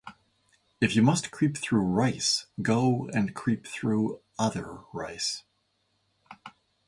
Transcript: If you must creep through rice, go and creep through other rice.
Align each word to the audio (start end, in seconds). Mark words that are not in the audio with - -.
If 0.81 0.95
you 0.95 1.03
must 1.03 1.29
creep 1.29 1.55
through 1.55 1.81
rice, 1.81 2.47
go 2.59 3.07
and 3.13 3.35
creep 3.35 3.67
through 3.67 4.19
other 4.39 4.79
rice. 4.93 5.43